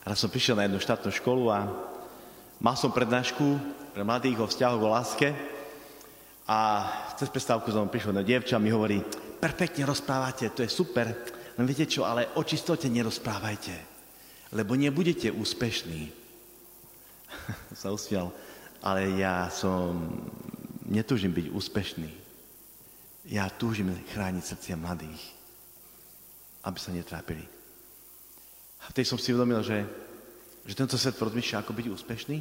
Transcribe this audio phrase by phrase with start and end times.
[0.00, 1.68] Raz som prišiel na jednu štátnu školu a
[2.56, 3.44] mal som prednášku
[3.92, 5.28] pre mladých o vzťahoch o láske
[6.48, 6.88] a
[7.20, 9.04] cez prestávku som prišiel na dievča a mi hovorí,
[9.36, 11.12] perfektne rozprávate, to je super,
[11.60, 13.76] len viete čo, ale o čistote nerozprávajte,
[14.56, 16.08] lebo nebudete úspešní.
[17.76, 18.32] sa usmial,
[18.80, 20.16] ale ja som,
[20.88, 22.10] netúžim byť úspešný.
[23.28, 25.20] Ja túžim chrániť srdcia mladých,
[26.64, 27.59] aby sa netrápili.
[28.80, 29.84] A vtedy som si uvedomil, že,
[30.64, 32.38] že tento svet rozmýšľa, ako byť úspešný,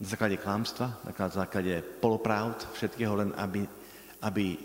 [0.00, 3.68] na základe klamstva, na základe polopravd, všetkého len, aby,
[4.24, 4.56] aby,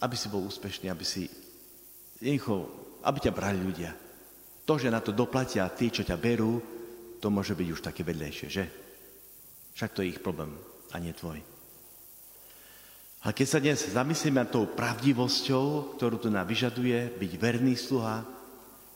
[0.00, 1.28] aby si bol úspešný, aby si,
[3.04, 3.92] aby ťa brali ľudia.
[4.64, 6.62] To, že na to doplatia tí, čo ťa berú,
[7.20, 8.64] to môže byť už také vedlejšie, že?
[9.76, 10.56] Však to je ich problém
[10.92, 11.44] a nie tvoj.
[13.20, 18.24] A keď sa dnes zamyslíme nad tou pravdivosťou, ktorú to nám vyžaduje, byť verný sluha,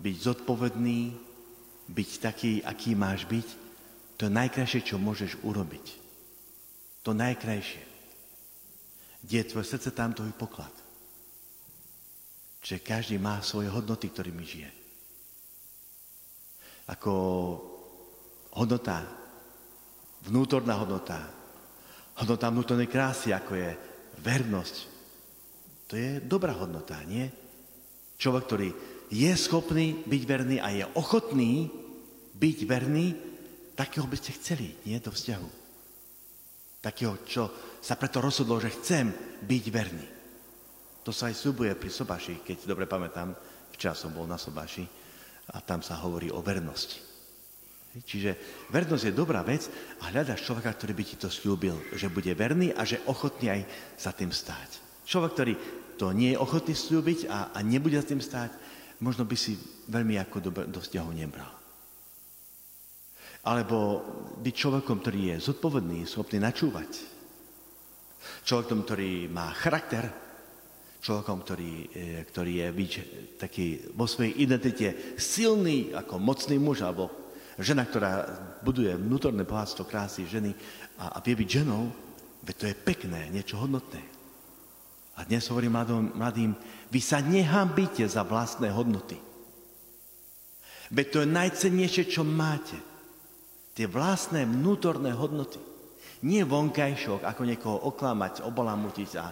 [0.00, 1.12] byť zodpovedný,
[1.88, 3.48] byť taký, aký máš byť,
[4.16, 5.86] to je najkrajšie, čo môžeš urobiť.
[7.04, 7.82] To najkrajšie.
[9.24, 10.72] Kde je tvoje srdce, tam tvoj poklad.
[12.64, 14.70] Čiže každý má svoje hodnoty, ktorými žije.
[16.88, 17.12] Ako
[18.56, 19.04] hodnota,
[20.24, 21.20] vnútorná hodnota,
[22.20, 23.70] hodnota vnútornej krásy, ako je
[24.24, 24.76] vernosť.
[25.90, 27.28] To je dobrá hodnota, nie?
[28.16, 28.68] Človek, ktorý
[29.10, 31.68] je schopný byť verný a je ochotný
[32.34, 33.06] byť verný,
[33.76, 35.48] takého by ste chceli, nie do vzťahu.
[36.84, 37.48] Takého, čo
[37.80, 39.08] sa preto rozhodlo, že chcem
[39.44, 40.06] byť verný.
[41.04, 43.36] To sa aj súbuje pri Sobaši, keď dobre pamätám,
[43.72, 44.84] včera som bol na Sobaši
[45.52, 47.00] a tam sa hovorí o vernosti.
[47.94, 48.34] Čiže
[48.74, 49.70] vernosť je dobrá vec
[50.02, 53.62] a hľadaš človeka, ktorý by ti to slúbil, že bude verný a že ochotný aj
[53.94, 54.82] za tým stáť.
[55.06, 55.54] Človek, ktorý
[55.94, 58.50] to nie je ochotný slúbiť a, a nebude za tým stáť,
[59.00, 59.58] možno by si
[59.90, 61.50] veľmi ako do, do vzťahu nebral.
[63.44, 64.00] Alebo
[64.40, 66.90] byť človekom, ktorý je zodpovedný, schopný načúvať.
[68.44, 70.08] Človekom, ktorý má charakter,
[71.04, 72.92] človekom, ktorý, e, ktorý je byť
[73.36, 77.24] taký vo svojej identite silný ako mocný muž alebo
[77.54, 78.12] Žena, ktorá
[78.66, 80.50] buduje vnútorné bohatstvo krásy ženy
[80.98, 81.86] a, a vie byť ženou,
[82.42, 84.02] veď to je pekné, niečo hodnotné.
[85.14, 86.52] A dnes hovorím mladým, mladým
[86.90, 89.18] vy sa nehambíte za vlastné hodnoty.
[90.90, 92.76] Veď to je najcennejšie, čo máte.
[93.74, 95.58] Tie vlastné vnútorné hodnoty.
[96.24, 99.26] Nie vonkajšok, ako niekoho oklamať, obalamutiť a,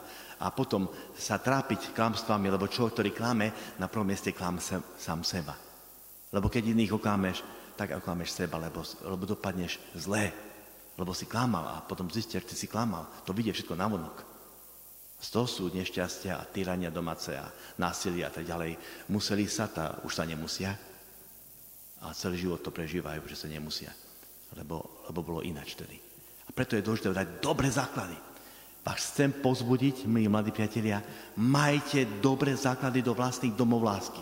[0.45, 3.47] a potom sa trápiť klamstvami, lebo človek, ktorý klame,
[3.79, 5.57] na prvom mieste klám se, sám seba.
[6.33, 7.39] Lebo keď iných oklameš,
[7.79, 10.33] tak oklameš seba, lebo, lebo dopadneš zlé.
[11.01, 13.09] Lebo si klamal a potom zistíš, že si klamal.
[13.25, 14.32] To vidie všetko na vonok.
[15.23, 17.47] Z toho sú nešťastia a tyrania domáce a
[17.79, 18.75] násilia a tak ďalej.
[19.15, 20.75] Museli sa, tá už sa nemusia.
[22.03, 23.95] A celý život to prežívajú, že sa nemusia.
[24.59, 25.95] Lebo, lebo bolo ináč tedy.
[26.43, 28.19] A preto je dôležité dať dobré základy.
[28.83, 30.99] Vás chcem pozbudiť, milí mladí priatelia,
[31.39, 34.19] majte dobré základy do vlastných domov lásky.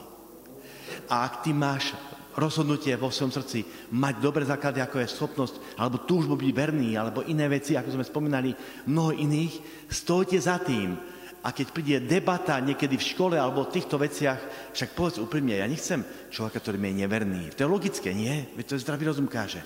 [1.09, 1.97] A ak ty máš
[2.36, 3.64] rozhodnutie vo svojom srdci,
[3.94, 8.04] mať dobré základy, ako je schopnosť, alebo túžbu byť verný, alebo iné veci, ako sme
[8.06, 8.54] spomínali,
[8.86, 10.94] mnoho iných, stojte za tým.
[11.41, 15.64] A keď príde debata niekedy v škole alebo o týchto veciach, však povedz úprimne, ja
[15.64, 17.42] nechcem človeka, ktorý mi je neverný.
[17.56, 18.44] To je logické, nie?
[18.52, 19.64] Veď to je zdravý rozum káže.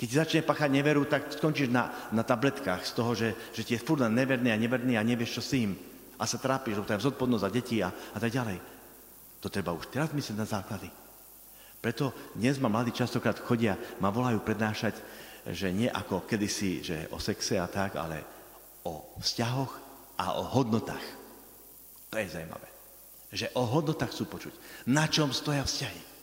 [0.00, 3.76] Keď ti začne pachať neveru, tak skončíš na, na tabletkách z toho, že, že ti
[3.76, 5.76] je furt neverný a neverný a nevieš, čo s tým.
[6.16, 8.58] A sa trápiš, lebo to je zodpovednosť za deti a, a tak ďalej.
[9.44, 11.01] To treba už teraz myslieť na základy.
[11.82, 15.02] Preto dnes ma mladí častokrát chodia, ma volajú prednášať,
[15.50, 18.22] že nie ako kedysi, že o sexe a tak, ale
[18.86, 19.72] o vzťahoch
[20.22, 21.02] a o hodnotách.
[22.14, 22.68] To je zaujímavé.
[23.34, 24.54] Že o hodnotách chcú počuť.
[24.94, 26.14] Na čom stoja vzťahy?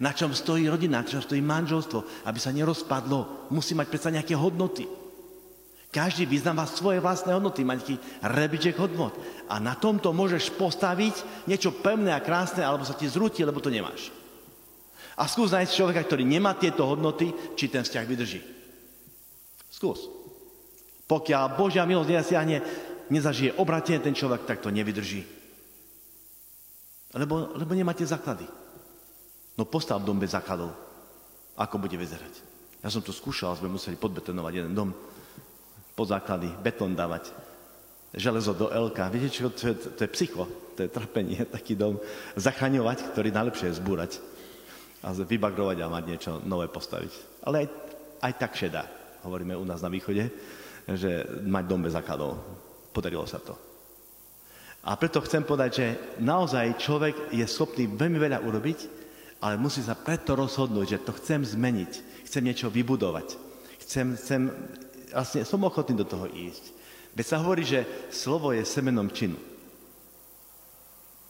[0.00, 3.52] Na čom stojí rodina, na čom stojí manželstvo, aby sa nerozpadlo.
[3.52, 4.88] Musí mať predsa nejaké hodnoty.
[5.92, 9.12] Každý vyznáva svoje vlastné hodnoty, má nejaký rebiček hodnot.
[9.52, 13.68] A na tomto môžeš postaviť niečo pevné a krásne, alebo sa ti zrúti, lebo to
[13.68, 14.21] nemáš.
[15.16, 18.40] A skús nájsť človeka, ktorý nemá tieto hodnoty, či ten vzťah vydrží.
[19.68, 20.08] Skús.
[21.04, 22.56] Pokiaľ Božia milosť nezasiahne,
[23.12, 25.20] nezažije obratenie ten človek, tak to nevydrží.
[27.12, 28.48] Lebo, lebo nemáte základy.
[29.60, 30.72] No postav dom bez základov.
[31.60, 32.32] Ako bude vyzerať?
[32.80, 34.96] Ja som to skúšal, sme museli podbetonovať jeden dom.
[35.92, 37.28] Pod základy, betón dávať.
[38.16, 38.98] Železo do LK.
[39.12, 42.00] Viete čo, to je, to je psycho, to je trpenie, taký dom.
[42.40, 44.12] Zachraňovať, ktorý najlepšie je zbúrať
[45.02, 47.42] a vybagrovať a mať niečo nové postaviť.
[47.42, 47.68] Ale aj,
[48.22, 48.86] aj tak šedá,
[49.26, 50.30] hovoríme u nás na východe,
[50.86, 52.38] že mať dom bez základov.
[52.94, 53.54] Podarilo sa to.
[54.82, 55.86] A preto chcem povedať, že
[56.18, 58.78] naozaj človek je schopný veľmi veľa urobiť,
[59.42, 61.92] ale musí sa preto rozhodnúť, že to chcem zmeniť,
[62.26, 63.38] chcem niečo vybudovať.
[63.82, 64.50] Chcem, chcem,
[65.10, 66.74] vlastne som ochotný do toho ísť.
[67.14, 69.38] Veď sa hovorí, že slovo je semenom činu.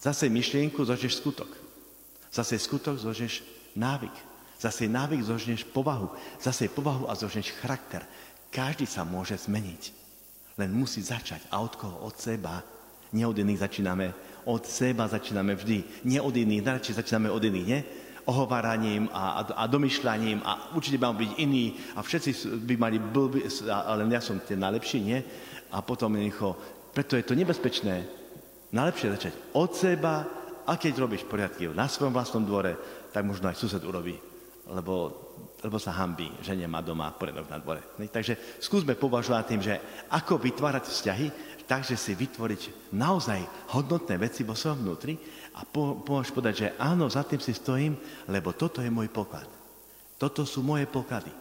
[0.00, 1.50] Zase myšlienku zožneš skutok.
[2.32, 3.44] Zase skutok zožneš
[3.76, 4.14] návyk.
[4.62, 6.10] Zase návyk zožneš povahu.
[6.38, 8.06] Zase povahu a zožneš charakter.
[8.52, 9.82] Každý sa môže zmeniť.
[10.60, 11.42] Len musí začať.
[11.50, 12.04] A od koho?
[12.06, 12.62] Od seba.
[13.12, 14.14] Nie od iných začíname.
[14.46, 16.06] Od seba začíname vždy.
[16.06, 16.62] Nie od iných.
[16.62, 17.80] Najradšej začíname od iných, nie?
[18.22, 23.42] ohováraním a, a, a domyšľaním a určite mám byť iný a všetci by mali blbý,
[23.66, 25.18] ale ja som ten najlepší, nie?
[25.74, 26.54] A potom jednoducho,
[26.94, 28.06] preto je to nebezpečné.
[28.70, 30.24] Najlepšie začať od seba
[30.66, 32.74] a keď robíš poriadky na svojom vlastnom dvore,
[33.10, 34.14] tak možno aj sused urobí,
[34.70, 35.10] lebo,
[35.60, 37.82] lebo sa hambí, že nemá doma poriadok na dvore.
[37.98, 39.74] Takže skúsme považovať tým, že
[40.10, 41.26] ako vytvárať vzťahy,
[41.66, 45.14] takže si vytvoriť naozaj hodnotné veci vo svojom vnútri
[45.56, 47.96] a po, povedať, že áno, za tým si stojím,
[48.30, 49.46] lebo toto je môj poklad.
[50.18, 51.32] Toto sú moje poklady.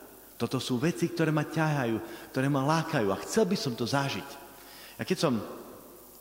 [0.42, 4.30] Toto sú veci, ktoré ma ťahajú, ktoré ma lákajú a chcel by som to zažiť.
[4.98, 5.34] A keď som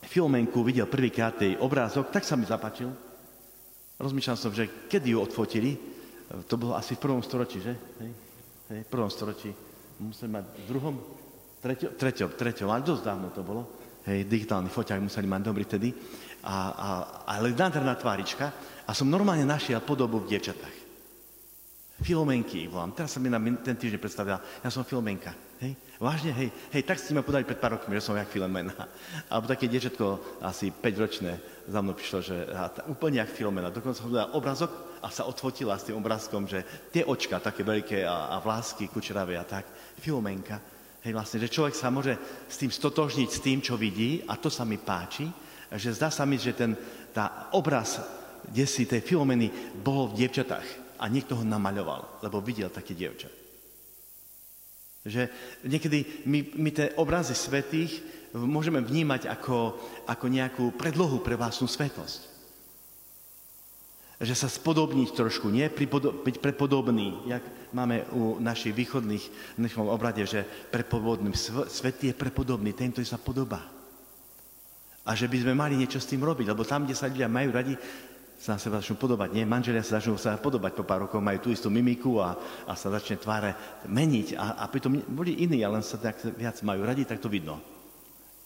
[0.05, 2.91] filmenku videl prvýkrát tej obrázok, tak sa mi zapačil.
[4.01, 5.77] Rozmýšľal som, že kedy ju odfotili,
[6.49, 7.75] to bolo asi v prvom storočí, že?
[8.01, 8.13] Hej,
[8.73, 9.53] hej, v prvom storočí.
[10.01, 10.95] Museli mať v druhom,
[11.61, 13.63] treťom, treťom, treťom, ale dosť dávno to bolo.
[14.09, 15.93] Hej, digitálny foťák museli mať dobrý tedy
[16.41, 16.89] a, a,
[17.37, 18.49] ale nádherná tvárička
[18.89, 20.77] a som normálne našiel podobu v dievčatách.
[22.01, 22.97] Filomenky volám.
[22.97, 25.50] Teraz sa mi na ten týždeň predstavila, ja som Filomenka.
[26.01, 28.73] Vážne, hej, hej, tak ste ma podali pred pár rokmi, že som jak Filomena.
[29.33, 31.33] Alebo také dievčatko, asi 5-ročné,
[31.69, 33.69] za mnou prišlo, že tá, úplne jak Filomena.
[33.69, 34.73] Dokonca som dala obrazok
[35.05, 39.37] a sa odfotila s tým obrázkom, že tie očka také veľké a, a vlásky kučeravé
[39.37, 39.69] a tak.
[40.01, 40.57] Filomenka.
[41.05, 42.17] Hej, vlastne, že človek sa môže
[42.49, 45.29] s tým stotožniť, s tým, čo vidí a to sa mi páči
[45.71, 46.75] že zdá sa mi, že ten
[47.15, 48.03] tá obraz
[48.47, 53.40] kde si tej Filomeny bol v dievčatách a niekto ho namaľoval, lebo videl také dievča.
[55.05, 55.33] Že
[55.65, 58.05] niekedy my, my tie obrazy svetých
[58.37, 59.75] môžeme vnímať ako,
[60.07, 62.29] ako nejakú predlohu pre vlastnú svetosť.
[64.21, 65.65] Že sa spodobniť trošku, nie?
[65.65, 67.41] byť prepodobný, jak
[67.73, 69.25] máme u našich východných
[69.57, 71.33] v našom obrade, že prepodobný
[71.73, 73.65] svet je prepodobný, tento sa podobá.
[75.09, 77.57] A že by sme mali niečo s tým robiť, lebo tam, kde sa ľudia majú
[77.57, 77.73] radi,
[78.41, 79.37] sa na seba začnú podobať.
[79.37, 79.45] Nie?
[79.45, 82.33] Manželia sa začnú sa podobať po pár rokov, majú tú istú mimiku a,
[82.65, 83.53] a sa začne tváre
[83.85, 84.33] meniť.
[84.41, 87.61] A, a pritom boli iní, ale sa tak viac majú radi, tak to vidno,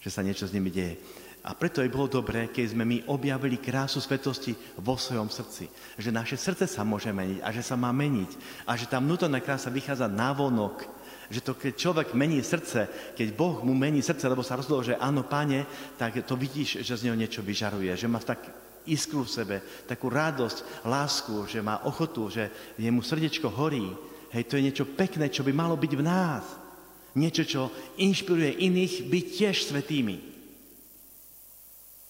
[0.02, 0.99] že sa niečo s nimi deje.
[1.44, 5.69] A preto je bolo dobré, keď sme my objavili krásu svetosti vo svojom srdci.
[6.00, 8.31] Že naše srdce sa môže meniť a že sa má meniť.
[8.67, 10.91] A že tá vnútorná krása vychádza vonok
[11.32, 12.85] že to, keď človek mení srdce,
[13.17, 15.64] keď Boh mu mení srdce, lebo sa rozhodol, že áno, páne,
[15.96, 18.44] tak to vidíš, že z neho niečo vyžaruje, že má tak
[18.86, 19.56] iskru v sebe,
[19.88, 23.88] takú radosť, lásku, že má ochotu, že jemu srdečko horí.
[24.34, 26.44] Hej, to je niečo pekné, čo by malo byť v nás.
[27.14, 27.62] Niečo, čo
[28.02, 30.16] inšpiruje iných byť tiež svetými.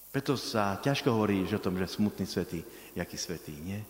[0.08, 2.62] Preto sa ťažko hovorí o tom, že smutný svetý,
[2.94, 3.82] jaký svetý, nie?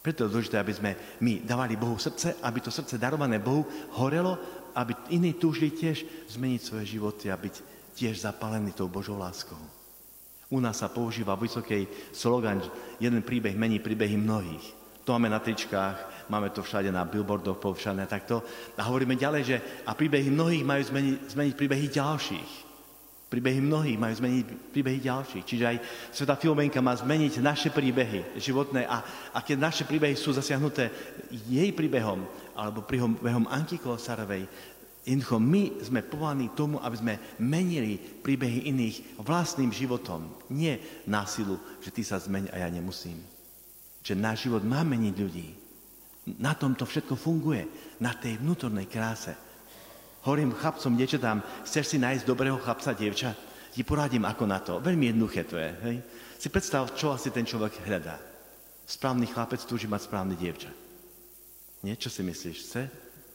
[0.00, 0.90] Preto je dôležité, aby sme
[1.20, 3.68] my dávali Bohu srdce, aby to srdce darované Bohu
[4.00, 4.36] horelo,
[4.74, 6.04] aby iní túžili tiež
[6.34, 7.54] zmeniť svoje životy a byť
[7.94, 9.60] tiež zapálení tou Božou láskou.
[10.50, 12.58] U nás sa používa vysokej slogan,
[12.98, 14.80] jeden príbeh mení príbehy mnohých.
[15.06, 18.42] To máme na tričkách, máme to všade na billboardoch povšané takto.
[18.74, 22.50] A hovoríme ďalej, že a príbehy mnohých majú zmeniť, zmeniť príbehy ďalších.
[23.30, 25.46] Príbehy mnohých majú zmeniť príbehy ďalších.
[25.46, 25.76] Čiže aj
[26.10, 30.90] Sveta Filomenka má zmeniť naše príbehy životné a, a keď naše príbehy sú zasiahnuté
[31.46, 32.26] jej príbehom
[32.58, 34.50] alebo príbehom Anky Kolosarovej,
[35.00, 40.28] jednoducho my sme povolaní tomu, aby sme menili príbehy iných vlastným životom.
[40.52, 40.76] Nie
[41.08, 43.16] násilu, že ty sa zmeň a ja nemusím.
[44.04, 45.48] Že náš život má meniť ľudí.
[46.36, 47.64] Na tom to všetko funguje.
[48.04, 49.32] Na tej vnútornej kráse.
[50.20, 53.32] Hovorím chlapcom, tam, chceš si nájsť dobrého chlapca, dievča?
[53.72, 54.84] Ti poradím, ako na to.
[54.84, 55.70] Veľmi jednoduché to je.
[55.88, 55.96] Hej?
[56.36, 58.20] Si predstav, čo asi ten človek hľadá.
[58.84, 60.68] Správny chlapec túži mať správny dievča.
[61.88, 61.96] Nie?
[61.96, 62.56] Čo si myslíš?
[62.60, 62.82] Chce?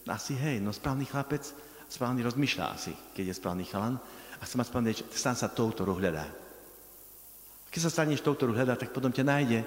[0.05, 1.41] Asi hej, no správny chlapec,
[1.89, 3.97] správny rozmýšľa asi, keď je správny chalan
[4.38, 6.29] a mať správny dievča, stan sa tou, ktorú hľadá.
[7.74, 9.59] Keď sa staneš tou, ktorú hľadá, tak potom ťa nájde,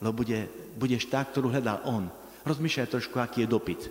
[0.00, 0.48] lebo bude,
[0.78, 2.08] budeš tá, ktorú hľadal on.
[2.48, 3.82] Rozmýšľaj trošku, aký je dopyt.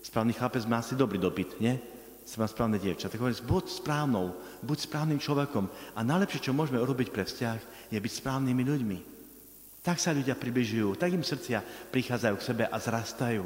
[0.00, 1.76] Správny chlapec má asi dobrý dopyt, nie?
[2.24, 3.12] som má správne dievča.
[3.12, 4.32] Tak hovorím, buď správnou,
[4.64, 5.68] buď správnym človekom.
[5.92, 8.98] A najlepšie, čo môžeme urobiť pre vzťah, je byť správnymi ľuďmi.
[9.84, 11.60] Tak sa ľudia približujú, tak im srdcia
[11.92, 13.44] prichádzajú k sebe a zrastajú,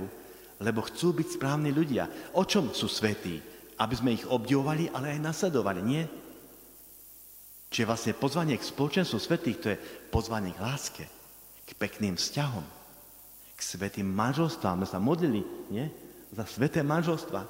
[0.59, 2.35] lebo chcú byť správni ľudia.
[2.35, 3.39] O čom sú svetí?
[3.79, 6.03] Aby sme ich obdivovali, ale aj nasledovali, nie?
[7.69, 11.05] Čiže vlastne pozvanie k spoločenstvu svetých, to je pozvanie k láske,
[11.63, 12.65] k pekným vzťahom,
[13.55, 14.83] k svetým manželstvám.
[14.83, 15.87] My sa modlili, nie?
[16.35, 17.47] Za sveté manželstva.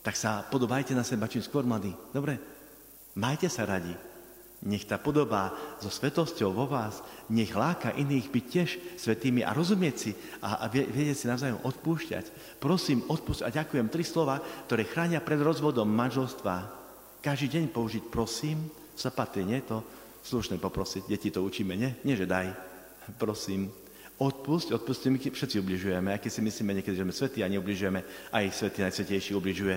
[0.00, 1.92] Tak sa podobajte na seba čím skôr, mladí.
[2.14, 2.40] Dobre?
[3.18, 3.92] Majte sa radi.
[4.60, 7.00] Nech tá podoba so svetosťou vo vás,
[7.32, 10.12] nech láka iných byť tiež svetými a rozumieť si
[10.44, 12.58] a, a vedieť si navzájom odpúšťať.
[12.60, 13.88] Prosím, odpúšť a ďakujem.
[13.88, 14.36] Tri slova,
[14.68, 16.68] ktoré chránia pred rozvodom manželstva.
[17.24, 19.64] Každý deň použiť prosím, sa patrí, nie?
[19.64, 19.80] To
[20.20, 21.08] slušné poprosiť.
[21.08, 21.96] Deti to učíme, nie?
[22.04, 22.52] Nie, že daj.
[23.16, 23.72] Prosím,
[24.20, 28.00] odpusť, odpustí, my všetci ubližujeme, aj keď si myslíme niekedy, že sme svetí a neubližujeme,
[28.36, 29.76] aj svetý najsvetejší ubližuje,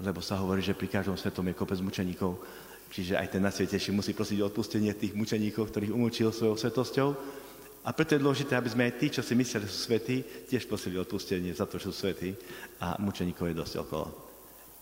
[0.00, 2.40] lebo sa hovorí, že pri každom svetom je kopec mučeníkov.
[2.88, 7.08] Čiže aj ten najsvetejší musí prosiť o odpustenie tých mučeníkov, ktorých umúčil svojou svetosťou.
[7.84, 10.16] A preto je dôležité, aby sme aj tí, čo si mysleli, že sú svetí,
[10.48, 12.32] tiež prosili odpustenie za to, že sú svetí.
[12.80, 14.08] A mučeníkov je dosť okolo.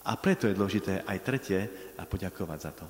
[0.07, 1.61] A preto je dôležité aj tretie
[1.99, 2.87] a poďakovať za to.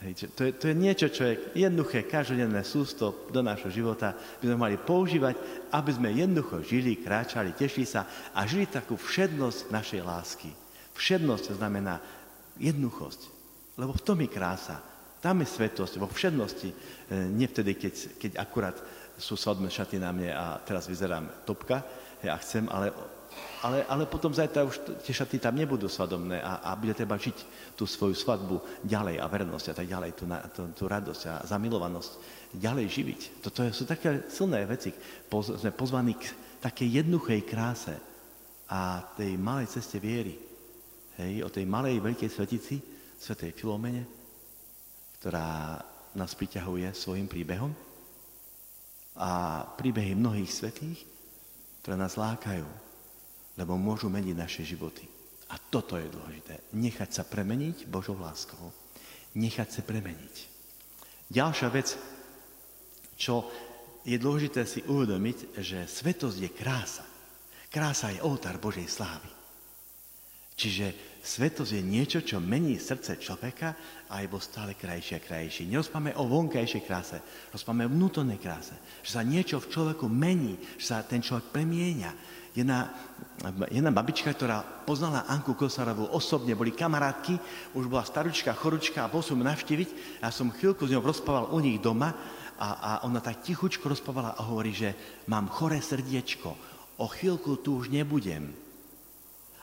[0.00, 4.16] Hej, to, je, to je niečo, čo je jednoduché, každodenné sústo do nášho života.
[4.40, 5.36] By sme mali používať,
[5.76, 10.50] aby sme jednoducho žili, kráčali, tešili sa a žili takú všednosť našej lásky.
[10.96, 12.00] Všednosť znamená
[12.56, 13.39] jednoduchosť.
[13.80, 14.76] Lebo v tom je krása.
[15.20, 16.68] Tam je svetosť, vo všednosti.
[16.68, 16.76] E,
[17.32, 18.76] nie vtedy, keď, keď akurát
[19.16, 21.84] sú svadobné šaty na mne a teraz vyzerám topka,
[22.20, 22.92] ja chcem, ale
[23.62, 27.36] ale, ale potom zajtra už tie šaty tam nebudú svadobné a, a bude treba žiť
[27.76, 30.24] tú svoju svadbu ďalej a vernosť a tak ďalej, tú,
[30.56, 32.12] tú, tú radosť a zamilovanosť
[32.56, 33.20] ďalej živiť.
[33.44, 34.90] Toto sú také silné veci.
[35.28, 36.32] Poz, sme pozvaní k
[36.64, 37.94] takej jednoduchej kráse
[38.66, 40.34] a tej malej ceste viery.
[41.20, 42.80] Hej, o tej malej veľkej svetici,
[43.20, 44.08] svetej Filomene,
[45.20, 45.76] ktorá
[46.16, 47.70] nás priťahuje svojim príbehom
[49.20, 51.04] a príbehy mnohých svetých,
[51.84, 52.90] ktoré nás lákajú
[53.60, 55.04] lebo môžu meniť naše životy.
[55.52, 56.72] A toto je dôležité.
[56.72, 58.72] Nechať sa premeniť Božou láskou.
[59.36, 60.34] Nechať sa premeniť.
[61.28, 61.88] Ďalšia vec,
[63.20, 63.44] čo
[64.08, 67.04] je dôležité si uvedomiť, že svetosť je krása.
[67.68, 69.28] Krása je oltár Božej slávy.
[70.56, 73.76] Čiže svetosť je niečo, čo mení srdce človeka
[74.08, 75.68] a je vo stále krajšie a krajšie.
[75.68, 77.20] Nerozpáme o vonkajšej kráse,
[77.52, 78.72] rozpáme o vnútornej kráse.
[79.04, 82.10] Že sa niečo v človeku mení, že sa ten človek premieňa,
[82.56, 82.88] jedna,
[83.68, 87.36] jedna babička, ktorá poznala Anku Kosarovú osobne, boli kamarátky,
[87.76, 90.20] už bola staručka, choručka a bol som navštíviť.
[90.24, 92.16] Ja som chvíľku s ňou rozprával u nich doma
[92.56, 94.96] a, a ona tak tichučko rozprávala a hovorí, že
[95.28, 96.50] mám choré srdiečko,
[97.00, 98.69] o chvíľku tu už nebudem.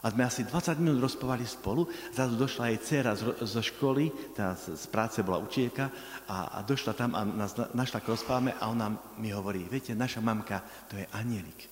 [0.08, 1.84] A sme asi 20 minút rozprávali spolu,
[2.16, 3.12] zrazu došla jej dcera
[3.44, 5.92] zo školy, tá z práce bola učiteľka
[6.32, 8.88] a, a došla tam a nás našla k rozprávame a ona
[9.20, 11.68] mi hovorí, viete, naša mamka, to je anielik.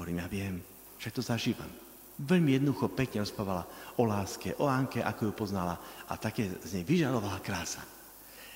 [0.00, 0.54] Hovorím, ja viem,
[0.96, 1.68] že to zažívam.
[2.16, 3.68] Veľmi jednoducho pekne rozprávala
[4.00, 5.76] o láske, o Anke, ako ju poznala
[6.08, 7.84] a také z nej vyžarovala krása.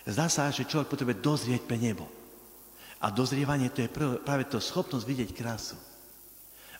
[0.08, 2.08] Zdá sa, že človek potrebuje dozrieť pre nebo.
[3.04, 3.92] A dozrievanie to je
[4.24, 5.76] práve to schopnosť vidieť krásu.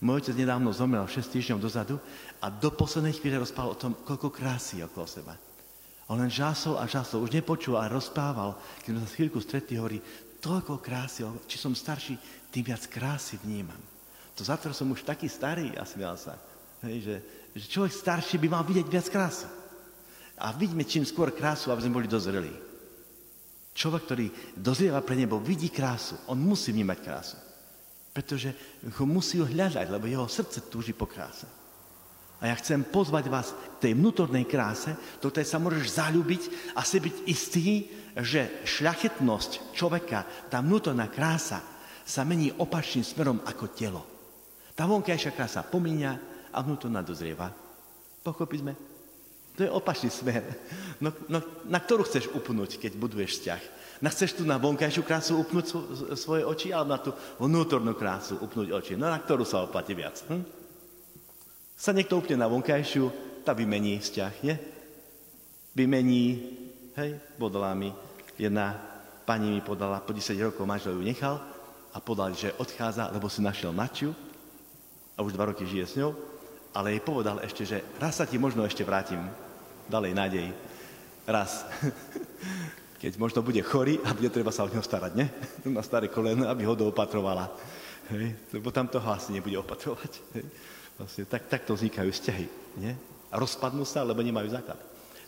[0.03, 1.95] Môj otec nedávno zomrel 6 týždňov dozadu
[2.43, 5.39] a do poslednej chvíle rozprával o tom, koľko krásy okolo seba.
[6.11, 10.03] On len žásol a žásol, už nepočul, ale rozprával, keď sa chvíľku stretli, hovorí,
[10.43, 12.19] toľko krásy, či som starší,
[12.51, 13.79] tým viac krásy vnímam.
[14.35, 16.35] To za to som už taký starý a smial sa.
[16.83, 17.17] Hej, že,
[17.55, 19.47] že človek starší by mal vidieť viac krásy.
[20.43, 22.51] A vidíme čím skôr krásu, aby sme boli dozreli.
[23.73, 24.27] Človek, ktorý
[24.59, 26.19] dozrieva pre nebo, vidí krásu.
[26.27, 27.39] On musí vnímať krásu.
[28.13, 28.53] Pretože
[28.85, 31.49] ho musí hľadať, lebo jeho srdce túži po kráse.
[32.43, 34.93] A ja chcem pozvať vás k tej vnútornej kráse,
[35.23, 36.43] do tej sa môžeš zalúbiť
[36.77, 37.67] a si byť istý,
[38.19, 41.63] že šľachetnosť človeka, tá vnútorná krása,
[42.03, 44.03] sa mení opačným smerom ako telo.
[44.75, 46.13] Tá vonkajšia krása pomíňa
[46.51, 47.47] a vnútorná dozrieva.
[48.21, 48.92] Pochopili sme?
[49.57, 50.41] To je opačný smer.
[51.03, 53.63] No, no, na ktorú chceš upnúť, keď buduješ vzťah?
[54.03, 55.67] Na chceš tu na vonkajšiu krásu upnúť
[56.17, 58.93] svoje oči, alebo na tú vnútornú krásu upnúť oči?
[58.97, 60.25] No na ktorú sa oplatí viac?
[60.27, 60.43] Hm?
[61.77, 63.05] Sa niekto upne na vonkajšiu,
[63.43, 64.57] tá vymení vzťah, nie?
[65.75, 66.25] Vymení,
[66.95, 67.91] hej, podala mi,
[68.39, 68.79] jedna
[69.27, 71.41] pani mi podala, po 10 rokov manžel ju nechal
[71.93, 74.15] a podal, že odchádza, lebo si našiel Načiu,
[75.17, 76.17] a už dva roky žije s ňou,
[76.73, 79.21] ale jej povedal ešte, že raz sa ti možno ešte vrátim.
[79.89, 80.47] Dalej nádej.
[81.29, 81.69] Raz.
[83.03, 85.27] Keď možno bude chorý a bude treba sa o neho starať, ne?
[85.77, 87.51] Na staré koleno, aby ho doopatrovala.
[88.15, 88.35] Hej?
[88.57, 90.13] Lebo tam toho asi nebude opatrovať.
[90.39, 90.45] Hej?
[90.97, 92.47] Vlastne, tak, takto vznikajú vzťahy.
[92.81, 92.97] Nie?
[93.33, 94.81] A rozpadnú sa, lebo nemajú základ.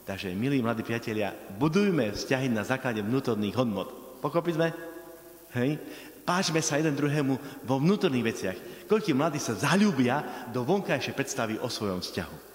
[0.05, 4.21] Takže, milí mladí priatelia, budujme vzťahy na základe vnútorných hodnot.
[4.21, 4.69] Pochopili?
[5.57, 5.81] Hej?
[6.25, 8.59] Páčme sa jeden druhému vo vnútorných veciach.
[8.85, 12.55] Koľkí mladí sa zalúbia do vonkajšej predstavy o svojom vzťahu.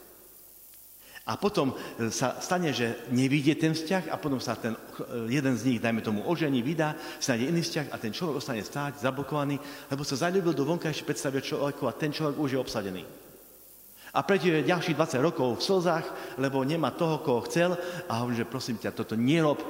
[1.30, 4.80] A potom e, sa stane, že nevidie ten vzťah a potom sa ten e,
[5.30, 9.06] jeden z nich, dajme tomu, ožení, vydá, nájde iný vzťah a ten človek ostane stáť,
[9.06, 9.62] zablokovaný,
[9.94, 13.04] lebo sa zalúbil do vonkajšej predstavy človeku a ten človek už je obsadený.
[14.10, 16.06] A prežije ďalších 20 rokov v slzách,
[16.42, 17.78] lebo nemá toho, koho chcel
[18.10, 19.62] a hovorí, že prosím ťa, toto nerob,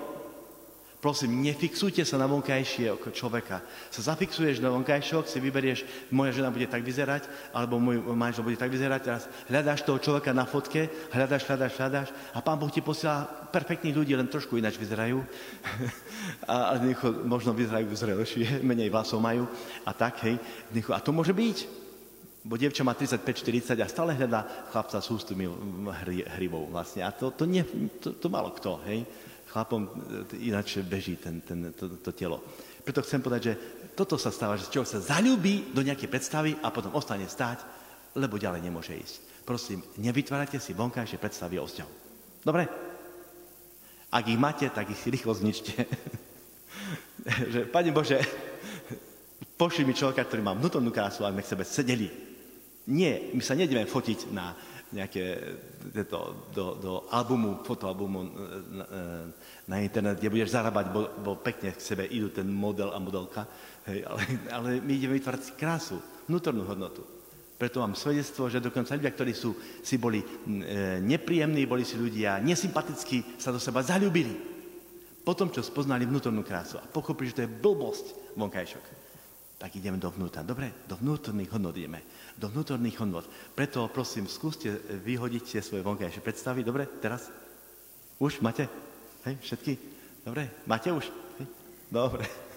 [0.99, 3.63] Prosím, nefixujte sa na vonkajšie ako človeka.
[3.87, 7.23] Sa zafixuješ na vonkajšok, si vyberieš, moja žena bude tak vyzerať,
[7.55, 12.09] alebo môj manžel bude tak vyzerať, teraz hľadáš toho človeka na fotke, hľadáš, hľadáš, hľadáš
[12.35, 15.23] a pán Boh ti posiela perfektných ľudí, len trošku ináč vyzerajú.
[16.51, 16.91] a, a
[17.23, 19.47] možno vyzerajú zrelšie, menej vlasov majú
[19.87, 20.35] a tak, hej.
[20.91, 21.87] A to môže byť.
[22.43, 25.47] Bo dievča má 35-40 a stále hľadá chlapca s hustými
[26.35, 27.07] hrivou vlastne.
[27.07, 27.63] A to, to, nie,
[28.03, 29.07] to, to malo kto, hej
[29.49, 29.89] chlapom e,
[30.49, 32.41] ináč beží ten, ten, to, to telo.
[32.85, 33.53] Preto chcem povedať, že
[33.97, 37.65] toto sa stáva, že človek sa zalúbi do nejakej predstavy a potom ostane stáť,
[38.15, 39.43] lebo ďalej nemôže ísť.
[39.43, 41.91] Prosím, nevytvárajte si vonkajšie predstavy o vzťahu.
[42.45, 42.63] Dobre?
[44.09, 45.73] Ak ich máte, tak ich si rýchlo zničte.
[47.53, 48.17] že, Pane Bože,
[49.57, 52.09] pošli mi človeka, ktorý má vnútornú krásu, aby sme k sebe sedeli.
[52.89, 54.57] Nie, my sa nedeme fotiť na,
[54.89, 55.37] nejaké
[56.09, 58.19] to, do, do albumu, fotoalbumu
[58.73, 58.85] na,
[59.69, 63.45] na internet, kde budeš zarábať, bo, bo pekne k sebe idú ten model a modelka,
[63.85, 64.21] hej, ale,
[64.55, 67.05] ale my ideme vytvárať krásu, vnútornú hodnotu.
[67.59, 69.51] Preto mám svedectvo, že dokonca ľudia, ktorí sú,
[69.83, 70.27] si boli e,
[71.03, 74.31] nepríjemní, boli si ľudia nesympatickí, sa do seba zalúbili.
[75.27, 78.05] Potom, čo spoznali vnútornú krásu a pochopili, že to je blbosť
[78.39, 78.85] vonkajšok,
[79.59, 80.41] tak ideme dovnútra.
[80.41, 82.01] Dobre, do vnútorných hodnot ideme
[82.39, 83.27] do vnútorných hodnot.
[83.51, 84.71] Preto prosím, skúste
[85.03, 86.63] vyhodiť tie svoje vonkajšie predstavy.
[86.63, 87.27] Dobre, teraz?
[88.15, 88.71] Už máte?
[89.27, 89.75] Hej, všetky?
[90.23, 91.11] Dobre, máte už?
[91.43, 91.47] Hej?
[91.91, 92.25] Dobre.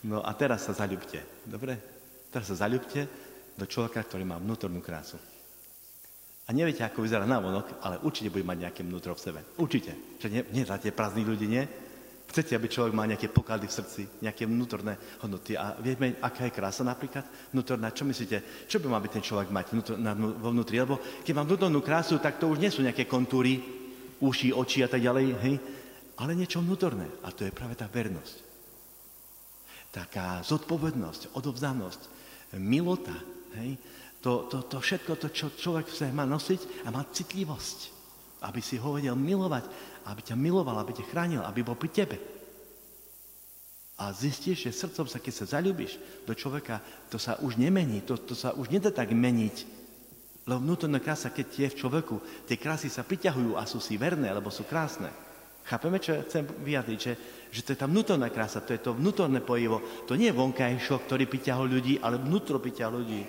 [0.00, 1.20] No a teraz sa zaľubte.
[1.44, 1.76] Dobre?
[2.32, 3.04] Teraz sa zaľubte
[3.52, 5.20] do človeka, ktorý má vnútornú krásu.
[6.48, 9.44] A neviete, ako vyzerá návonok, ale určite bude mať nejaké vnútro v sebe.
[9.60, 9.92] Určite.
[10.16, 11.68] Že nie tie prázdnych ľudí, nie?
[12.30, 15.58] Chcete, aby človek mal nejaké poklady v srdci, nejaké vnútorné hodnoty.
[15.58, 17.90] A vieme, aká je krása napríklad vnútorná.
[17.90, 20.78] Čo myslíte, čo by mal byť ten človek mať vnútor, na, vo vnútri?
[20.78, 23.58] Lebo keď mám vnútornú krásu, tak to už nie sú nejaké kontúry,
[24.22, 25.54] uši, oči a tak ďalej, hej?
[26.22, 27.10] ale niečo vnútorné.
[27.26, 28.36] A to je práve tá vernosť.
[29.90, 32.00] Taká zodpovednosť, odovzdanosť,
[32.62, 33.16] milota.
[33.58, 33.74] Hej?
[34.22, 37.99] To, to, to všetko, to, čo človek sa má nosiť a má citlivosť.
[38.40, 39.68] Aby si ho vedel milovať
[40.08, 42.16] aby ťa miloval, aby ťa chránil, aby bol pri tebe.
[44.00, 46.80] A zistíš, že srdcom sa, keď sa zalúbiš do človeka,
[47.12, 49.78] to sa už nemení, to, to sa už nedá tak meniť.
[50.48, 52.16] Lebo vnútorná krása, keď je v človeku,
[52.48, 55.12] tie krásy sa priťahujú a sú si verné, lebo sú krásne.
[55.68, 57.12] Chápeme, čo chcem vyjadriť, že,
[57.52, 59.84] že to je tá vnútorná krása, to je to vnútorné pojivo.
[60.08, 63.22] To nie je vonkajšok, ktorý priťahol ľudí, ale vnútro priťahol ľudí.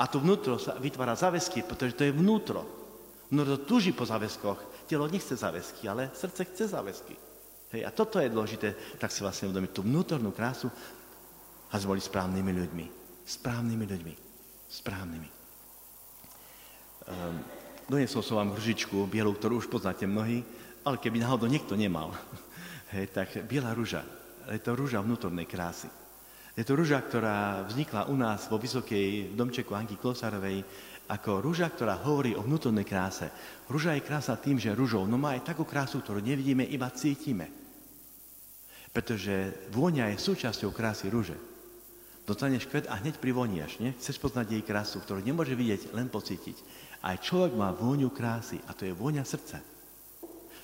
[0.00, 2.83] A to vnútro sa vytvára záväzky, pretože to je vnútro.
[3.34, 4.86] Vnútro túži po záväzkoch.
[4.86, 7.18] Telo nechce záväzky, ale srdce chce záväzky.
[7.74, 10.70] Hej, a toto je dôležité, tak si vlastne uvedomiť tú vnútornú krásu
[11.66, 12.86] a boli správnymi ľuďmi.
[13.26, 14.14] Správnymi ľuďmi.
[14.70, 15.28] Správnymi.
[17.10, 17.42] Um,
[17.90, 20.46] doniesol som vám hružičku bielu, ktorú už poznáte mnohí,
[20.86, 22.14] ale keby náhodou niekto nemal,
[22.94, 24.06] hej, tak biela rúža.
[24.46, 25.90] Je to rúža vnútornej krásy.
[26.54, 30.62] Je to rúža, ktorá vznikla u nás vo Vysokej domčeku Anky Klosárovej
[31.08, 33.28] ako rúža, ktorá hovorí o vnútornej kráse.
[33.68, 37.52] Rúža je krása tým, že rúžou, no má aj takú krásu, ktorú nevidíme, iba cítime.
[38.94, 41.36] Pretože vôňa je súčasťou krásy rúže.
[42.24, 43.92] Dostaneš kvet a hneď privoniaš, nie?
[44.00, 46.56] Chceš poznať jej krásu, ktorú nemôže vidieť, len pocítiť.
[47.04, 49.60] Aj človek má vôňu krásy a to je vôňa srdca.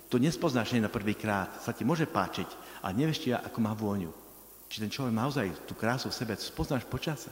[0.09, 2.49] To nespoznáš na prvý krát, sa ti môže páčiť,
[2.81, 4.11] ale nevieš, ako má vôňu.
[4.73, 7.29] Či ten človek naozaj tú krásu v sebe, spoznáš počase.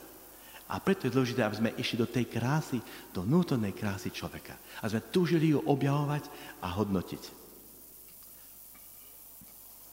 [0.69, 2.77] A preto je dôležité, aby sme išli do tej krásy,
[3.09, 4.53] do vnútornej krásy človeka.
[4.85, 6.29] A sme túžili ju objavovať
[6.61, 7.23] a hodnotiť.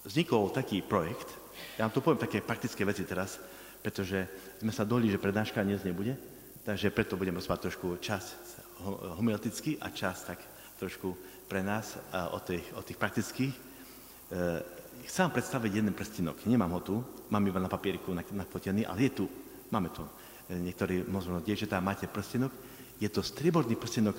[0.03, 1.31] Vznikol taký projekt,
[1.79, 3.39] ja vám tu poviem také praktické veci teraz,
[3.79, 4.27] pretože
[4.59, 6.19] sme sa doli, že prednáška dnes nebude,
[6.67, 8.35] takže preto budeme spať trošku čas
[9.17, 10.43] homiletický a čas tak
[10.75, 11.15] trošku
[11.47, 11.95] pre nás
[12.35, 13.53] o tých, o tých praktických.
[13.55, 13.59] E,
[15.07, 16.43] chcem vám predstaviť jeden prstinok.
[16.43, 16.95] Nemám ho tu,
[17.31, 19.25] mám iba na papieriku nafotený, ale je tu.
[19.71, 20.03] Máme to
[20.49, 22.53] niektorí možno dievčatá máte prstenok,
[23.01, 24.15] je to strieborný prstenok,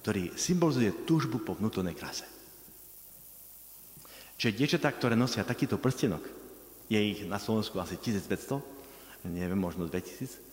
[0.00, 2.24] ktorý symbolizuje túžbu po vnútornej kráse.
[4.40, 6.24] Čiže dievčatá, ktoré nosia takýto prstenok,
[6.88, 10.48] je ich na Slovensku asi 1500, neviem, možno 2000,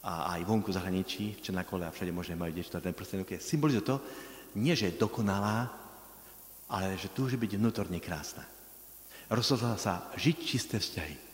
[0.00, 3.84] a aj vonku zahraničí, v Černakole a všade možné majú dievčatá ten prstenok, je symbolizuje
[3.84, 3.96] to,
[4.56, 5.68] nie že je dokonalá,
[6.72, 8.44] ale že túži byť vnútorne krásna.
[9.28, 11.29] Rozhodla sa žiť čisté vzťahy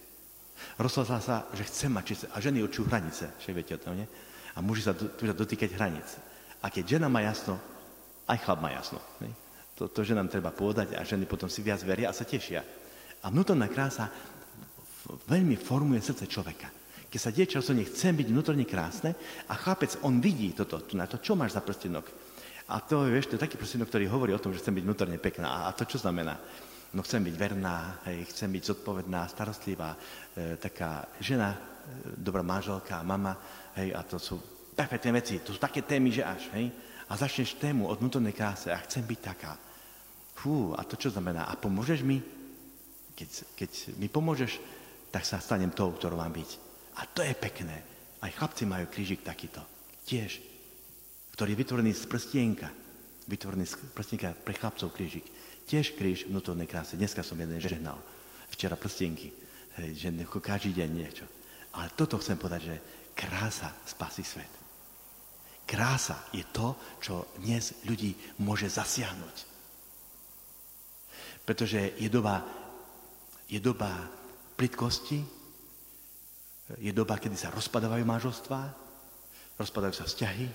[0.77, 2.27] Rozhodla sa, že chce mať čisté.
[2.33, 4.09] A ženy určujú hranice, však viete o tom, nie?
[4.57, 6.09] A muži sa túžia dotýkať hranic.
[6.65, 7.61] A keď žena má jasno,
[8.27, 8.99] aj chlap má jasno.
[9.21, 9.33] Nie?
[9.77, 12.65] To, to, že nám treba povedať a ženy potom si viac veria a sa tešia.
[13.21, 14.09] A vnútorná krása
[15.29, 16.73] veľmi formuje srdce človeka.
[17.07, 19.15] Keď sa dievča rozhodne, chcem byť vnútorne krásne
[19.47, 22.09] a chlapec, on vidí toto, na to, čo máš za prstenok.
[22.67, 25.19] A to, vieš, to je taký prstenok, ktorý hovorí o tom, že chcem byť vnútorne
[25.23, 25.71] pekná.
[25.71, 26.35] A to čo znamená?
[26.97, 31.59] No chcem byť verná, hej, chcem byť zodpovedná, starostlivá, e, taká žena, e,
[32.17, 33.37] dobrá manželka, mama,
[33.77, 34.41] hej, a to sú
[34.73, 36.73] perfektné veci, to sú také témy, že až, hej.
[37.07, 39.61] A začneš tému od vnútornej kráse a chcem byť taká.
[40.33, 41.53] Fú, a to čo znamená?
[41.53, 42.17] A pomôžeš mi?
[43.13, 44.57] Keď, keď mi pomôžeš,
[45.13, 46.51] tak sa stanem tou, ktorou mám byť.
[46.97, 47.77] A to je pekné.
[48.25, 49.61] Aj chlapci majú krížik takýto.
[50.09, 50.41] Tiež.
[51.37, 52.69] Ktorý je vytvorený z prstienka.
[53.29, 55.25] Vytvorený z prstienka pre chlapcov krížik.
[55.67, 56.95] Tiež kríž vnútornej krásy.
[56.95, 57.99] Dneska som jeden žehnal.
[58.55, 59.35] Včera prstienky.
[59.83, 61.27] Hej, že každý deň niečo.
[61.75, 62.77] Ale toto chcem povedať, že
[63.19, 64.49] krása spasí svet.
[65.67, 68.15] Krása je to, čo dnes ľudí
[68.47, 69.37] môže zasiahnuť.
[71.43, 72.47] Pretože je doba,
[73.51, 73.91] je doba
[74.55, 75.19] plitkosti,
[76.79, 78.63] je doba, kedy sa rozpadávajú manželstvá,
[79.59, 80.47] rozpadajú sa vzťahy,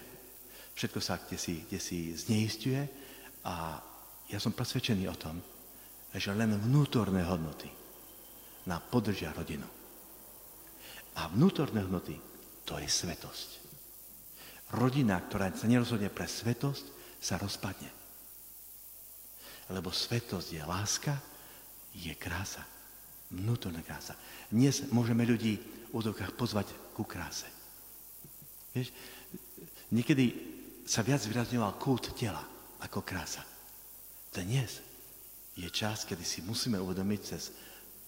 [0.75, 2.79] všetko sa kde si, kde si zneistuje
[3.43, 3.79] a
[4.31, 5.43] ja som presvedčený o tom,
[6.15, 7.67] že len vnútorné hodnoty
[8.67, 9.67] nám podržia rodinu.
[11.19, 12.15] A vnútorné hodnoty
[12.63, 13.49] to je svetosť.
[14.79, 16.85] Rodina, ktorá sa nerozhodne pre svetosť,
[17.19, 17.91] sa rozpadne.
[19.67, 21.13] Lebo svetosť je láska,
[21.91, 22.63] je krása.
[23.31, 24.15] Vnútorná krása.
[24.47, 27.47] Dnes môžeme ľudí v údokách pozvať ku kráse.
[28.71, 28.95] Vieš,
[29.91, 30.31] niekedy
[30.87, 32.43] sa viac vyrazňoval kult tela
[32.79, 33.50] ako krása.
[34.31, 34.79] Dnes
[35.59, 37.51] je čas, kedy si musíme uvedomiť cez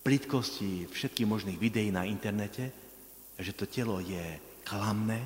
[0.07, 2.71] plitkosti všetkých možných videí na internete,
[3.35, 5.19] že to telo je klamné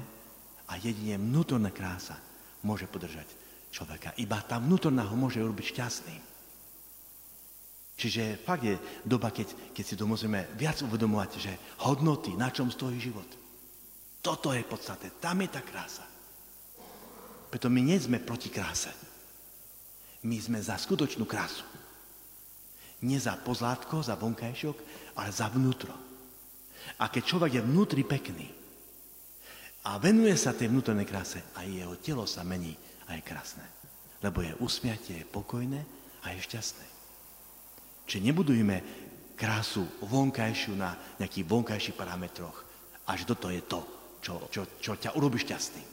[0.65, 2.17] a jedine vnútorná krása
[2.65, 3.29] môže podržať
[3.69, 4.17] človeka.
[4.17, 6.21] Iba tá vnútorná ho môže urobiť šťastným.
[7.97, 11.53] Čiže fakt je doba, keď, keď si to môžeme viac uvedomovať, že
[11.85, 13.29] hodnoty, na čom stojí život.
[14.25, 16.09] Toto je podstatné, tam je tá krása.
[17.53, 19.06] Preto my nie sme proti kráse.
[20.25, 21.67] My sme za skutočnú krásu.
[23.05, 24.77] Nie za pozlátko, za vonkajšok,
[25.21, 25.93] ale za vnútro.
[26.97, 28.47] A keď človek je vnútri pekný
[29.85, 32.73] a venuje sa tej vnútornej kráse, aj jeho telo sa mení
[33.05, 33.65] a je krásne.
[34.25, 35.81] Lebo je usmiatie, je pokojné
[36.25, 36.85] a je šťastné.
[38.07, 38.75] Čiže nebudujme
[39.37, 42.65] krásu vonkajšiu na nejakých vonkajších parametroch.
[43.05, 43.85] Až toto je to,
[44.19, 45.83] čo, čo, čo ťa urobí šťastný.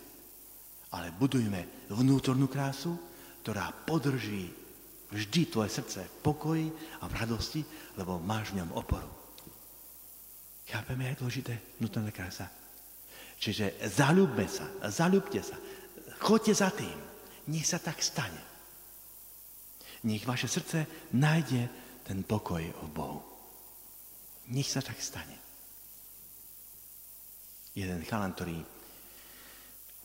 [0.97, 2.97] Ale budujme vnútornú krásu,
[3.45, 4.49] ktorá podrží
[5.13, 7.61] vždy tvoje srdce v pokoji a v radosti,
[8.01, 9.13] lebo máš v ňom oporu.
[10.65, 12.49] Chápeme, je dôležité vnútorná krása.
[13.37, 15.61] Čiže zalúbme sa, zalúbte sa,
[16.25, 16.97] choďte za tým,
[17.53, 18.41] nech sa tak stane.
[20.09, 21.69] Nech vaše srdce nájde
[22.01, 23.21] ten pokoj v Bohu.
[24.57, 25.37] Nech sa tak stane.
[27.77, 28.57] Jeden chalan, ktorý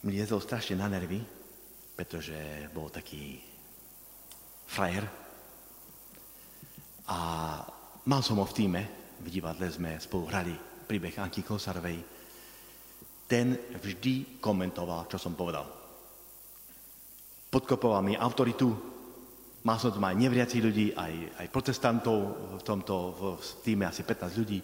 [0.04, 1.39] mi jezol strašne na nervy,
[2.00, 3.36] pretože bol taký
[4.72, 5.04] frajer.
[7.12, 7.20] A
[8.08, 8.82] mal som ho v týme,
[9.20, 10.56] v divadle sme spolu hrali
[10.88, 12.00] príbeh Anky Kosarovej.
[13.28, 15.68] Ten vždy komentoval, čo som povedal.
[17.52, 18.72] Podkopoval mi autoritu,
[19.68, 22.20] mal som tu aj nevriacich ľudí, aj, aj protestantov
[22.56, 23.24] v tomto v
[23.60, 24.60] týme asi 15 ľudí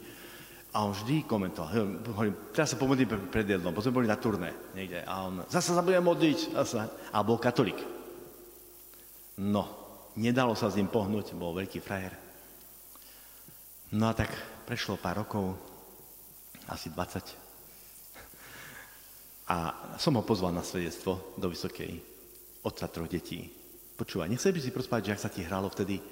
[0.75, 5.07] a on vždy komentoval, hovorím, teraz sa pomodlím pred jedlom, potom boli na turné niekde.
[5.07, 6.83] A on, zase sa budem modliť, zase.
[7.15, 7.79] A bol katolík.
[9.39, 9.63] No,
[10.19, 12.11] nedalo sa s ním pohnúť, bol veľký frajer.
[13.95, 14.35] No a tak
[14.67, 15.55] prešlo pár rokov,
[16.67, 17.23] asi 20.
[19.47, 22.03] A som ho pozval na svedectvo do Vysokej,
[22.67, 23.47] otca troch detí.
[23.95, 26.03] Počúvaj, nechcel by si prospať, že ak sa ti hralo vtedy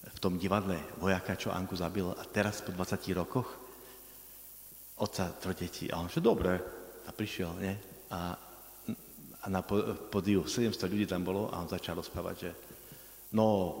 [0.00, 3.48] v tom divadle vojaka, čo Anku zabil a teraz po 20 rokoch
[5.00, 5.92] otca troch detí.
[5.92, 6.56] A on že dobre.
[7.04, 7.74] A prišiel, nie?
[8.12, 8.36] A,
[9.40, 9.60] a na
[10.12, 12.50] podiu 700 ľudí tam bolo a on začal rozprávať, že
[13.36, 13.76] no,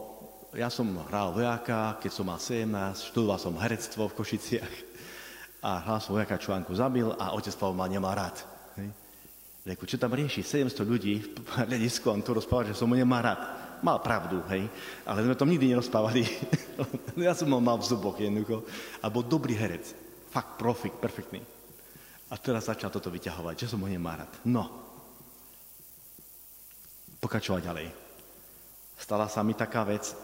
[0.56, 4.74] ja som hral vojaka, keď som mal 17, študoval som herectvo v Košiciach
[5.68, 8.40] a hral som vojaka, čo Anku zabil a otec Pavel ma nemal rád.
[9.60, 10.40] Reku, čo tam rieši?
[10.40, 14.68] 700 ľudí v hľadisku, on tu rozpráva, že som mu nemá rád mal pravdu, hej,
[15.04, 16.24] ale sme to nikdy nerozpávali.
[17.20, 18.64] ja som ho mal v zuboch jednoducho
[19.00, 19.92] a bol dobrý herec,
[20.32, 21.40] fakt profik, perfektný.
[22.30, 24.32] A teraz začal toto vyťahovať, že som ho nemá rád.
[24.46, 24.70] No,
[27.18, 27.88] pokračovať ďalej.
[29.00, 30.14] Stala sa mi taká vec,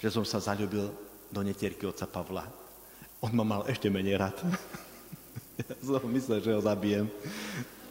[0.00, 0.90] že som sa zalúbil
[1.30, 2.44] do netierky otca Pavla.
[3.24, 4.36] On ma mal ešte menej rád.
[5.60, 7.08] ja som myslel, že ho zabijem.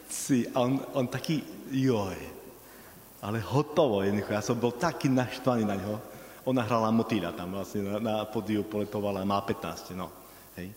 [0.06, 2.43] Si, a on, on taký, joj.
[3.24, 4.04] Ale hotovo.
[4.04, 4.36] Jednoducho.
[4.36, 5.96] Ja som bol taký naštvaný na ňo.
[6.44, 10.12] Ona hrala motýľa tam vlastne na, na podiu, poletovala, má 15, no.
[10.60, 10.68] Hej.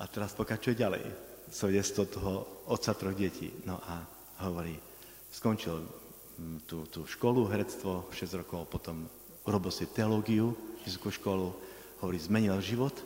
[0.00, 1.04] A teraz pokračuje ďalej.
[1.52, 2.32] Svedectvo toho
[2.72, 3.52] otca troch detí.
[3.68, 4.00] No a
[4.48, 4.72] hovorí,
[5.28, 9.04] skončil mm, tú, tú školu, herectvo, 6 rokov, potom
[9.44, 10.56] urobil si teológiu,
[10.88, 11.52] vysokú školu,
[12.00, 12.96] hovorí, zmenil život,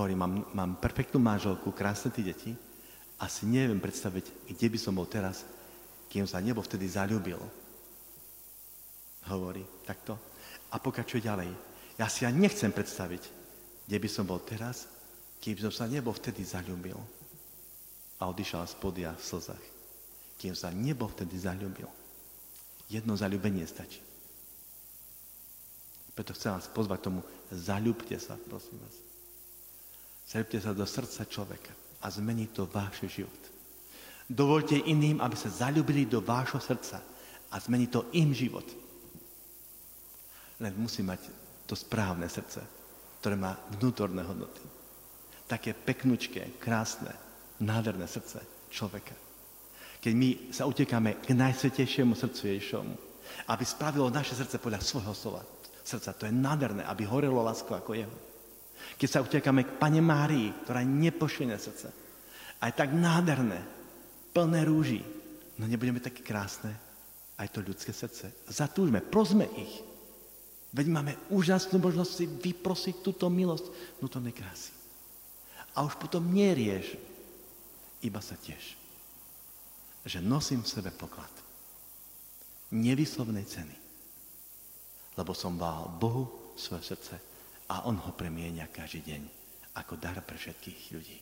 [0.00, 2.56] hovorí, mám, mám perfektnú manželku, krásne tie deti,
[3.20, 5.44] asi neviem predstaviť, kde by som bol teraz,
[6.08, 7.38] kým sa nebo vtedy zalúbil.
[9.30, 10.18] Hovorí takto.
[10.72, 11.50] A pokračuje ďalej.
[12.00, 13.22] Ja si ja nechcem predstaviť,
[13.86, 14.88] kde by som bol teraz,
[15.42, 16.96] kým som sa nebo vtedy zalúbil.
[18.22, 19.64] A odišal z podia v slzách.
[20.38, 21.90] Kým sa nebo vtedy zalúbil.
[22.90, 24.02] Jedno zalúbenie stačí.
[26.12, 28.96] Preto chcem vás pozvať tomu, zalúbte sa, prosím vás.
[30.28, 31.72] Zalúbte sa do srdca človeka
[32.04, 33.42] a zmení to váš život.
[34.28, 37.00] Dovolte iným, aby sa zalúbili do vášho srdca
[37.52, 38.64] a zmení to im život.
[40.62, 41.26] Len musí mať
[41.66, 42.62] to správne srdce,
[43.18, 44.62] ktoré má vnútorné hodnoty.
[45.50, 47.10] Také peknučké, krásne,
[47.58, 48.38] nádherné srdce
[48.70, 49.14] človeka.
[50.02, 52.94] Keď my sa utekáme k najsvetejšiemu srdcu Ježišomu,
[53.50, 55.42] aby spravilo naše srdce podľa svojho slova,
[55.82, 58.16] srdca, to je nádherné, aby horelo lásko ako jeho.
[58.98, 61.90] Keď sa utekáme k Pane Márii, ktorá je nepošené srdce.
[62.58, 63.62] A je tak nádherné,
[64.34, 65.02] plné rúží.
[65.58, 66.74] No nebudeme také krásne,
[67.38, 68.30] aj to ľudské srdce.
[68.50, 69.91] Zatúžme, prosme ich.
[70.72, 73.68] Veď máme úžasnú možnosť si vyprosiť túto milosť
[74.00, 74.72] vnútornej krásy.
[75.76, 76.96] A už potom nerieš,
[78.00, 78.76] iba sa tiež.
[80.08, 81.30] Že nosím v sebe poklad.
[82.72, 83.76] Nevyslovnej ceny.
[85.20, 87.20] Lebo som dal Bohu svoje srdce
[87.68, 89.22] a On ho premienia každý deň
[89.76, 91.18] ako dar pre všetkých ľudí.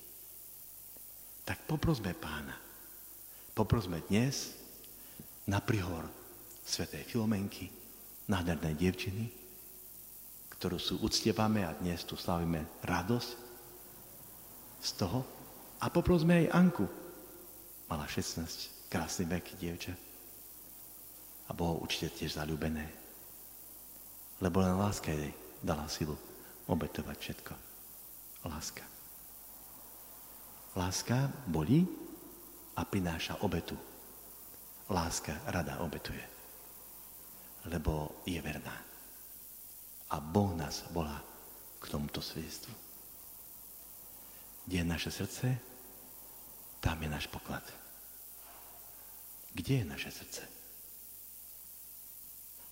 [1.42, 2.54] Tak poprosme pána.
[3.50, 4.54] Poprosme dnes
[5.50, 6.06] na prihor
[6.62, 7.66] svetej Filomenky,
[8.30, 9.39] nádhernej dievčiny,
[10.60, 13.30] ktorú sú uctievame a dnes tu slavíme radosť
[14.84, 15.24] z toho.
[15.80, 16.84] A poprosme aj Anku.
[17.88, 19.96] Mala 16, krásny vek dievča.
[21.48, 22.92] A Boho určite tiež zalúbené.
[24.44, 25.32] Lebo len láska jej
[25.64, 26.12] dala silu
[26.68, 27.52] obetovať všetko.
[28.44, 28.84] Láska.
[30.76, 31.88] Láska bolí
[32.76, 33.80] a prináša obetu.
[34.92, 36.20] Láska rada obetuje,
[37.64, 38.89] lebo je verná.
[40.10, 41.22] A Boh nás volá
[41.78, 42.74] k tomuto svedectvu.
[44.66, 45.46] Kde je naše srdce,
[46.82, 47.62] tam je náš poklad.
[49.54, 50.42] Kde je naše srdce?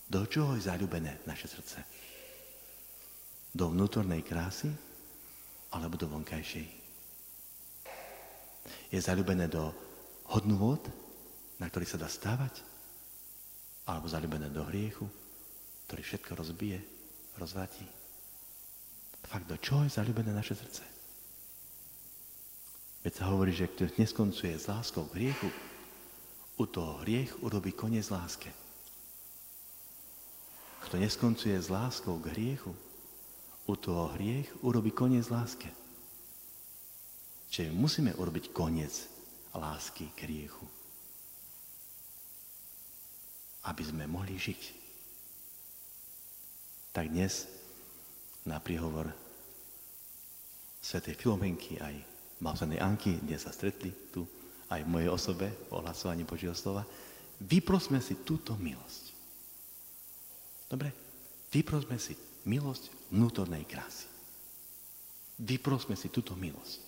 [0.09, 1.85] Do čoho je zalúbené naše srdce?
[3.53, 4.73] Do vnútornej krásy
[5.69, 6.67] alebo do vonkajšej?
[8.89, 9.69] Je zalúbené do
[10.33, 10.81] hodnôt,
[11.61, 12.65] na ktorých sa dá stávať?
[13.85, 15.05] Alebo zalúbené do hriechu,
[15.85, 16.98] ktorý všetko rozbije,
[17.39, 17.87] rozvratí?
[19.23, 20.83] Fakt, do čoho je zalúbené naše srdce?
[22.99, 25.47] Veď sa hovorí, že kto neskoncuje s láskou k hriechu,
[26.59, 28.51] u toho hriech urobí koniec láske.
[30.83, 32.75] Kto neskoncuje s láskou k hriechu,
[33.69, 35.71] u toho hriech urobí koniec láske.
[37.49, 39.07] Čiže musíme urobiť koniec
[39.55, 40.67] lásky k hriechu.
[43.63, 44.78] Aby sme mohli žiť.
[46.89, 47.45] Tak dnes
[48.49, 49.13] na príhovor
[50.81, 51.95] svätej Filomenky aj
[52.41, 54.25] Malsenej Anky, kde sa stretli tu,
[54.73, 56.81] aj v mojej osobe, v ohlasovaní Božieho slova,
[57.45, 59.03] vyprosme si túto milosť.
[60.69, 60.89] Dobre?
[61.49, 64.09] Vyprosme si milosť vnútornej krásy.
[65.41, 66.79] Vyprosme si túto milosť.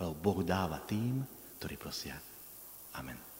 [0.00, 1.20] Lebo Boh dáva tým,
[1.60, 2.16] ktorí prosia.
[2.96, 3.31] Amen.